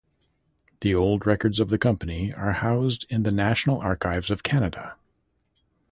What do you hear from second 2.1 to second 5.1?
are housed in the National Archives of Canada.